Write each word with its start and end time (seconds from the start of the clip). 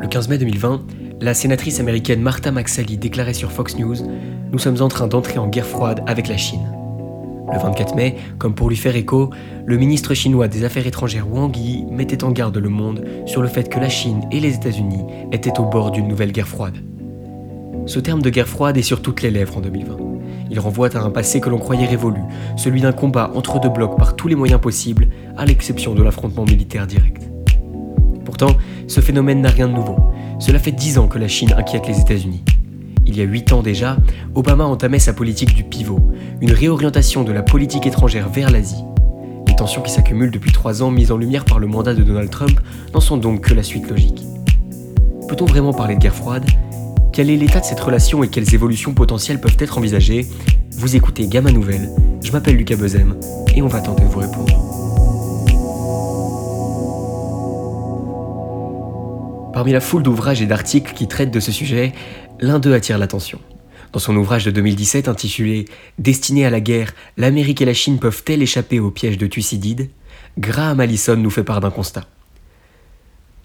Le 0.00 0.06
15 0.06 0.28
mai 0.28 0.38
2020, 0.38 0.82
la 1.20 1.34
sénatrice 1.34 1.80
américaine 1.80 2.22
Martha 2.22 2.50
McSally 2.50 2.96
déclarait 2.96 3.34
sur 3.34 3.52
Fox 3.52 3.76
News 3.76 3.96
Nous 4.52 4.58
sommes 4.58 4.80
en 4.80 4.88
train 4.88 5.06
d'entrer 5.06 5.38
en 5.38 5.48
guerre 5.48 5.66
froide 5.66 6.02
avec 6.06 6.28
la 6.28 6.36
Chine. 6.36 6.72
Le 7.52 7.58
24 7.58 7.94
mai, 7.94 8.16
comme 8.38 8.54
pour 8.54 8.68
lui 8.68 8.76
faire 8.76 8.94
écho, 8.94 9.30
le 9.66 9.76
ministre 9.76 10.14
chinois 10.14 10.48
des 10.48 10.64
Affaires 10.64 10.86
étrangères 10.86 11.30
Wang 11.30 11.56
Yi 11.56 11.84
mettait 11.90 12.22
en 12.24 12.30
garde 12.30 12.56
le 12.58 12.68
monde 12.68 13.04
sur 13.26 13.42
le 13.42 13.48
fait 13.48 13.68
que 13.68 13.78
la 13.78 13.88
Chine 13.88 14.22
et 14.30 14.40
les 14.40 14.54
États-Unis 14.54 15.04
étaient 15.32 15.58
au 15.58 15.64
bord 15.64 15.90
d'une 15.90 16.08
nouvelle 16.08 16.32
guerre 16.32 16.48
froide. 16.48 16.78
Ce 17.88 17.98
terme 17.98 18.20
de 18.20 18.28
guerre 18.28 18.48
froide 18.48 18.76
est 18.76 18.82
sur 18.82 19.00
toutes 19.00 19.22
les 19.22 19.30
lèvres 19.30 19.56
en 19.56 19.60
2020. 19.62 19.96
Il 20.50 20.60
renvoie 20.60 20.94
à 20.94 21.00
un 21.00 21.08
passé 21.08 21.40
que 21.40 21.48
l'on 21.48 21.56
croyait 21.56 21.86
révolu, 21.86 22.20
celui 22.58 22.82
d'un 22.82 22.92
combat 22.92 23.30
entre 23.34 23.60
deux 23.60 23.70
blocs 23.70 23.96
par 23.96 24.14
tous 24.14 24.28
les 24.28 24.34
moyens 24.34 24.60
possibles, 24.60 25.08
à 25.38 25.46
l'exception 25.46 25.94
de 25.94 26.02
l'affrontement 26.02 26.44
militaire 26.44 26.86
direct. 26.86 27.30
Pourtant, 28.26 28.54
ce 28.88 29.00
phénomène 29.00 29.40
n'a 29.40 29.48
rien 29.48 29.68
de 29.68 29.72
nouveau. 29.72 29.96
Cela 30.38 30.58
fait 30.58 30.70
dix 30.70 30.98
ans 30.98 31.08
que 31.08 31.18
la 31.18 31.28
Chine 31.28 31.54
inquiète 31.56 31.88
les 31.88 31.98
États-Unis. 31.98 32.44
Il 33.06 33.16
y 33.16 33.22
a 33.22 33.24
huit 33.24 33.54
ans 33.54 33.62
déjà, 33.62 33.96
Obama 34.34 34.64
entamait 34.64 34.98
sa 34.98 35.14
politique 35.14 35.54
du 35.54 35.64
pivot, 35.64 36.12
une 36.42 36.52
réorientation 36.52 37.24
de 37.24 37.32
la 37.32 37.42
politique 37.42 37.86
étrangère 37.86 38.28
vers 38.28 38.50
l'Asie. 38.50 38.84
Les 39.46 39.56
tensions 39.56 39.80
qui 39.80 39.90
s'accumulent 39.90 40.30
depuis 40.30 40.52
trois 40.52 40.82
ans 40.82 40.90
mises 40.90 41.10
en 41.10 41.16
lumière 41.16 41.46
par 41.46 41.58
le 41.58 41.66
mandat 41.66 41.94
de 41.94 42.02
Donald 42.02 42.28
Trump 42.28 42.60
n'en 42.92 43.00
sont 43.00 43.16
donc 43.16 43.40
que 43.40 43.54
la 43.54 43.62
suite 43.62 43.88
logique. 43.88 44.26
Peut-on 45.26 45.46
vraiment 45.46 45.72
parler 45.72 45.94
de 45.94 46.00
guerre 46.00 46.14
froide? 46.14 46.44
Quel 47.18 47.30
est 47.30 47.36
l'état 47.36 47.58
de 47.58 47.64
cette 47.64 47.80
relation 47.80 48.22
et 48.22 48.28
quelles 48.28 48.54
évolutions 48.54 48.94
potentielles 48.94 49.40
peuvent 49.40 49.56
être 49.58 49.76
envisagées 49.76 50.24
Vous 50.70 50.94
écoutez 50.94 51.26
Gamma 51.26 51.50
Nouvelle, 51.50 51.90
je 52.22 52.30
m'appelle 52.30 52.54
Lucas 52.54 52.76
Bezem 52.76 53.18
et 53.56 53.60
on 53.60 53.66
va 53.66 53.80
tenter 53.80 54.04
de 54.04 54.08
vous 54.08 54.20
répondre. 54.20 54.52
Parmi 59.52 59.72
la 59.72 59.80
foule 59.80 60.04
d'ouvrages 60.04 60.42
et 60.42 60.46
d'articles 60.46 60.92
qui 60.94 61.08
traitent 61.08 61.32
de 61.32 61.40
ce 61.40 61.50
sujet, 61.50 61.92
l'un 62.38 62.60
d'eux 62.60 62.72
attire 62.72 62.98
l'attention. 62.98 63.40
Dans 63.92 63.98
son 63.98 64.14
ouvrage 64.14 64.44
de 64.44 64.52
2017 64.52 65.08
intitulé 65.08 65.64
Destiné 65.98 66.46
à 66.46 66.50
la 66.50 66.60
guerre, 66.60 66.94
l'Amérique 67.16 67.60
et 67.60 67.64
la 67.64 67.74
Chine 67.74 67.98
peuvent-elles 67.98 68.42
échapper 68.42 68.78
au 68.78 68.92
piège 68.92 69.18
de 69.18 69.26
Thucydide? 69.26 69.90
Graham 70.38 70.78
Allison 70.78 71.16
nous 71.16 71.30
fait 71.30 71.42
part 71.42 71.58
d'un 71.58 71.70
constat. 71.70 72.04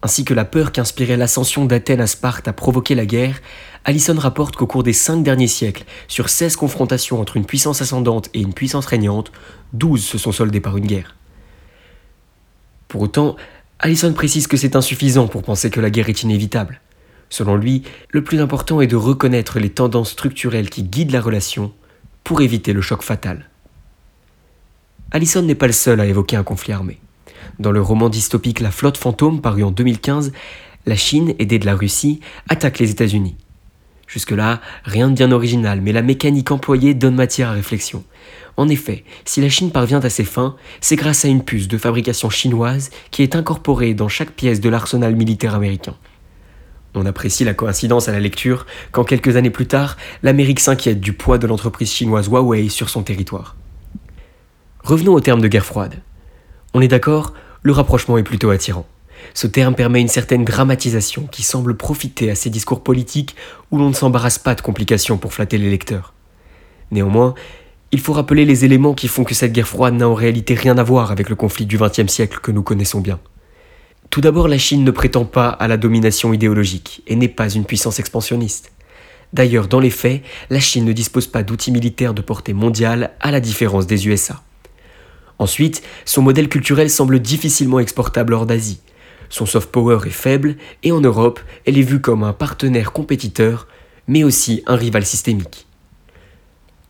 Ainsi 0.06 0.26
que 0.26 0.34
la 0.34 0.44
peur 0.44 0.73
qu'inspirait 0.73 1.16
l'ascension 1.16 1.64
d'Athènes 1.64 2.02
à 2.02 2.08
Sparte 2.08 2.50
a 2.50 2.54
provoqué 2.54 2.94
la 2.94 3.06
guerre, 3.06 3.42
Allison 3.86 4.20
rapporte 4.20 4.58
qu'au 4.58 4.68
cours 4.68 4.84
des 4.84 4.92
cinq 4.92 5.23
derniers 5.23 5.48
siècles, 5.48 5.86
sur 6.09 6.28
16 6.28 6.58
confrontations 6.58 7.22
entre 7.22 7.38
une 7.38 7.46
puissance 7.46 7.82
ascendante 7.82 8.30
et 8.34 8.42
une 8.42 8.54
puissance 8.54 8.86
régnante, 8.86 9.31
12 9.72 10.04
se 10.04 10.18
sont 10.18 10.34
soldées 10.34 10.59
par 10.59 10.76
une 10.76 10.88
guerre. 10.88 11.16
Pour 12.90 13.02
autant, 13.02 13.38
Allison 13.80 14.12
précise 14.12 14.48
que 14.48 14.58
c'est 14.58 14.76
insuffisant 14.76 15.28
pour 15.28 15.42
penser 15.42 15.70
que 15.70 15.80
la 15.80 15.90
guerre 15.90 16.09
est 16.09 16.24
inévitable. 16.24 16.81
Selon 17.30 17.56
lui, 17.56 17.84
le 18.09 18.26
plus 18.26 18.42
important 18.42 18.81
est 18.81 18.88
de 18.88 18.98
reconnaître 18.98 19.58
les 19.58 19.70
tendances 19.70 20.12
structurelles 20.12 20.70
qui 20.70 20.84
guident 20.84 21.12
la 21.12 21.22
relation 21.22 21.72
pour 22.26 22.42
éviter 22.42 22.74
le 22.74 22.81
choc 22.81 23.04
fatal. 23.04 23.50
Allison 25.12 25.44
n'est 25.44 25.56
pas 25.56 25.68
le 25.68 25.74
seul 25.74 26.02
à 26.02 26.06
évoquer 26.06 26.36
un 26.36 26.44
conflit 26.44 26.74
armé. 26.74 27.00
Dans 27.60 27.72
le 27.72 27.82
roman 27.82 28.10
dystopique 28.10 28.60
La 28.60 28.72
flotte 28.72 28.98
fantôme 28.98 29.42
paru 29.42 29.64
en 29.64 29.72
2015, 29.72 30.32
la 30.86 30.96
Chine, 30.96 31.34
aidée 31.40 31.60
de 31.60 31.66
la 31.66 31.76
Russie, 31.76 32.20
attaque 32.50 32.80
les 32.80 32.92
États-Unis. 32.92 33.36
Jusque-là, 34.08 34.62
rien 34.84 35.10
de 35.10 35.16
bien 35.16 35.32
original, 35.32 35.82
mais 35.82 35.92
la 35.92 36.02
mécanique 36.02 36.52
employée 36.52 36.94
donne 36.94 37.16
matière 37.16 37.50
à 37.50 37.54
réflexion. 37.54 38.04
En 38.58 38.70
effet, 38.70 39.04
si 39.26 39.42
la 39.42 39.50
Chine 39.50 39.72
parvient 39.72 40.02
à 40.02 40.10
ses 40.10 40.26
fins, 40.26 40.56
c'est 40.82 40.96
grâce 40.96 41.26
à 41.26 41.28
une 41.28 41.44
puce 41.44 41.68
de 41.68 41.78
fabrication 41.78 42.30
chinoise 42.30 42.92
qui 43.10 43.24
est 43.24 43.36
incorporée 43.36 43.94
dans 43.94 44.10
chaque 44.10 44.32
pièce 44.32 44.62
de 44.62 44.70
l'arsenal 44.70 45.16
militaire 45.16 45.56
américain. 45.56 45.96
On 46.96 47.08
apprécie 47.08 47.44
la 47.44 47.56
coïncidence 47.56 48.08
à 48.08 48.12
la 48.12 48.20
lecture 48.20 48.68
quand 48.92 49.03
quelques 49.03 49.36
années 49.36 49.50
plus 49.50 49.66
tard, 49.66 49.98
l'Amérique 50.22 50.59
s'inquiète 50.59 51.00
du 51.00 51.14
poids 51.14 51.40
de 51.40 51.48
l'entreprise 51.48 51.92
chinoise 51.92 52.28
Huawei 52.28 52.70
sur 52.70 52.90
son 52.90 53.02
territoire. 53.02 53.56
Revenons 54.84 55.14
au 55.14 55.20
terme 55.22 55.42
de 55.42 55.48
guerre 55.48 55.66
froide. 55.66 55.96
On 56.73 56.81
est 56.81 56.88
d'accord, 56.88 57.34
le 57.61 57.72
rapprochement 57.72 58.17
est 58.17 58.23
plutôt 58.23 58.50
attirant. 58.50 58.85
Ce 59.34 59.47
terme 59.47 59.75
permet 59.75 60.01
une 60.01 60.07
certaine 60.07 60.44
dramatisation 60.44 61.28
qui 61.31 61.44
semble 61.44 61.78
profiter 61.78 62.29
à 62.29 62.35
ces 62.35 62.50
discours 62.50 62.84
politiques 62.84 63.35
où 63.72 63.78
l'on 63.78 63.89
ne 63.89 63.94
s'embarrasse 63.94 64.39
pas 64.39 64.56
de 64.56 64.61
complications 64.61 65.17
pour 65.17 65.34
flatter 65.34 65.57
les 65.57 65.69
lecteurs. 65.69 66.13
Néanmoins, 66.91 67.34
il 67.91 68.00
faut 68.00 68.13
rappeler 68.13 68.44
les 68.44 68.66
éléments 68.66 68.94
qui 68.94 69.07
font 69.07 69.23
que 69.23 69.35
cette 69.35 69.53
guerre 69.53 69.67
froide 69.67 69.94
n'a 69.94 70.09
en 70.09 70.13
réalité 70.13 70.56
rien 70.56 70.78
à 70.78 70.84
voir 70.84 71.11
avec 71.11 71.29
le 71.29 71.35
conflit 71.35 71.66
du 71.66 71.78
XXe 71.78 72.11
siècle 72.11 72.39
que 72.41 72.51
nous 72.51 72.63
connaissons 72.63 73.01
bien. 73.01 73.19
Tout 74.09 74.22
d'abord, 74.22 74.47
la 74.47 74.57
Chine 74.57 74.84
ne 74.84 74.91
prétend 74.91 75.25
pas 75.25 75.50
à 75.50 75.67
la 75.67 75.78
domination 75.78 76.34
idéologique 76.34 77.01
et 77.07 77.16
n'est 77.16 77.28
pas 77.28 77.50
une 77.50 77.66
puissance 77.66 78.00
expansionniste. 78.00 78.72
D'ailleurs, 79.31 79.67
dans 79.67 79.79
les 79.79 79.90
faits, 79.90 80.22
la 80.50 80.59
Chine 80.59 80.85
ne 80.85 80.94
dispose 80.94 81.28
pas 81.28 81.44
d'outils 81.44 81.72
militaires 81.72 82.13
de 82.13 82.22
portée 82.22 82.53
mondiale 82.53 83.11
à 83.19 83.31
la 83.31 83.40
différence 83.40 83.88
des 83.88 84.07
USA. 84.07 84.41
Ensuite, 85.40 85.84
son 86.06 86.22
modèle 86.22 86.50
culturel 86.50 86.90
semble 86.90 87.20
difficilement 87.20 87.80
exportable 87.80 88.34
hors 88.34 88.46
d'Asie. 88.46 88.82
Son 89.30 89.46
soft 89.46 89.72
power 89.72 90.00
est 90.06 90.12
faible 90.12 90.58
et 90.84 90.92
en 90.92 91.02
Europe, 91.02 91.40
elle 91.66 91.78
est 91.78 91.82
vue 91.82 92.02
comme 92.02 92.24
un 92.24 92.34
partenaire 92.34 92.92
compétiteur, 92.92 93.68
mais 94.08 94.24
aussi 94.24 94.64
un 94.68 94.76
rival 94.76 95.06
systémique. 95.06 95.66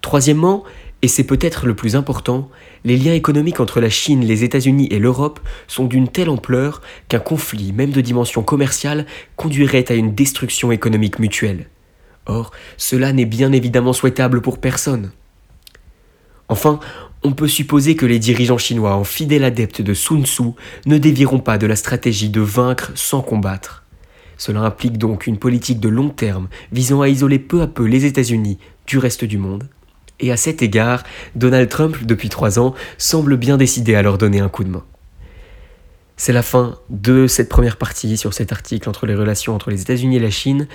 Troisièmement, 0.02 0.64
et 1.02 1.08
c'est 1.08 1.24
peut-être 1.24 1.66
le 1.66 1.76
plus 1.76 1.96
important, 1.96 2.50
les 2.86 2.98
liens 2.98 3.14
économiques 3.14 3.60
entre 3.60 3.82
la 3.82 3.90
Chine, 3.90 4.26
les 4.26 4.44
États-Unis 4.44 4.88
et 4.92 5.00
l'Europe 5.00 5.40
sont 5.68 5.86
d'une 5.86 6.08
telle 6.08 6.30
ampleur 6.30 6.82
qu'un 7.08 7.20
conflit, 7.20 7.72
même 7.74 7.92
de 7.92 8.02
dimension 8.02 8.44
commerciale, 8.44 9.06
conduirait 9.36 9.92
à 9.92 9.96
une 9.96 10.16
destruction 10.16 10.72
économique 10.72 11.20
mutuelle. 11.20 11.70
Or, 12.26 12.52
cela 12.78 13.12
n'est 13.12 13.26
bien 13.26 13.52
évidemment 13.52 13.94
souhaitable 13.94 14.42
pour 14.42 14.60
personne. 14.60 15.12
Enfin, 16.48 16.80
on 17.24 17.32
peut 17.32 17.48
supposer 17.48 17.96
que 17.96 18.06
les 18.06 18.20
dirigeants 18.20 18.58
chinois, 18.58 18.96
en 18.96 19.04
fidèles 19.04 19.44
adeptes 19.44 19.82
de 19.82 19.94
Sun 19.94 20.26
Tzu, 20.26 20.52
ne 20.86 20.98
dévieront 20.98 21.40
pas 21.40 21.58
de 21.58 21.68
la 21.68 21.76
stratégie 21.76 22.30
de 22.30 22.42
vaincre 22.42 22.92
sans 22.96 23.22
combattre. 23.22 23.84
Cela 24.38 24.62
implique 24.62 24.98
donc 24.98 25.28
une 25.28 25.38
politique 25.38 25.80
de 25.80 25.90
long 25.90 26.10
terme 26.10 26.50
visant 26.72 27.02
à 27.02 27.08
isoler 27.08 27.40
peu 27.40 27.62
à 27.62 27.68
peu 27.68 27.86
les 27.86 28.06
États-Unis 28.06 28.58
du 28.88 28.98
reste 28.98 29.24
du 29.24 29.38
monde. 29.38 29.70
Et 30.20 30.32
à 30.32 30.38
cet 30.38 30.62
égard, 30.62 31.04
Donald 31.36 31.70
Trump, 31.70 31.98
depuis 32.04 32.30
trois 32.30 32.60
ans, 32.60 32.74
semble 32.98 33.38
bien 33.38 33.58
décidé 33.58 33.96
à 33.96 34.02
leur 34.02 34.18
donner 34.18 34.40
un 34.40 34.50
coup 34.50 34.64
de 34.64 34.70
main. 34.70 34.84
C'est 36.16 36.34
la 36.34 36.44
fin 36.44 36.78
de 36.90 37.28
cette 37.28 37.50
première 37.50 37.78
partie 37.78 38.18
sur 38.18 38.34
cet 38.34 38.52
article 38.52 38.88
entre 38.88 39.06
les 39.06 39.16
relations 39.16 39.56
entre 39.56 39.72
les 39.72 39.82
États-Unis 39.82 40.18
et 40.18 40.20
la 40.20 40.30
Chine. 40.30 40.68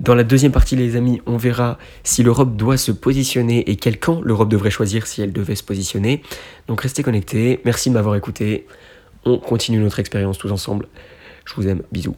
Dans 0.00 0.14
la 0.14 0.24
deuxième 0.24 0.50
partie, 0.50 0.76
les 0.76 0.96
amis, 0.96 1.20
on 1.26 1.36
verra 1.36 1.78
si 2.02 2.22
l'Europe 2.22 2.56
doit 2.56 2.76
se 2.76 2.90
positionner 2.90 3.70
et 3.70 3.76
quel 3.76 3.98
camp 3.98 4.20
l'Europe 4.22 4.48
devrait 4.48 4.70
choisir 4.70 5.06
si 5.06 5.22
elle 5.22 5.32
devait 5.32 5.54
se 5.54 5.62
positionner. 5.62 6.22
Donc 6.68 6.80
restez 6.80 7.02
connectés, 7.02 7.60
merci 7.64 7.90
de 7.90 7.94
m'avoir 7.94 8.16
écouté. 8.16 8.66
On 9.24 9.38
continue 9.38 9.78
notre 9.78 10.00
expérience 10.00 10.38
tous 10.38 10.50
ensemble. 10.50 10.88
Je 11.44 11.54
vous 11.54 11.68
aime, 11.68 11.82
bisous. 11.92 12.16